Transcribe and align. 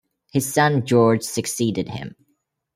His 0.31 0.51
son 0.51 0.83
George 0.87 1.21
succeeded 1.21 1.87
him. 1.89 2.15